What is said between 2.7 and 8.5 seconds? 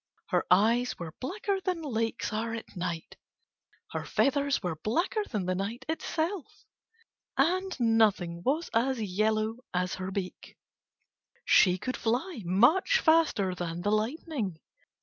night, her feathers were blacker than the night itself, and nothing